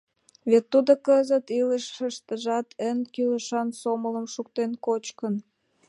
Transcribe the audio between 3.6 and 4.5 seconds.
сомылым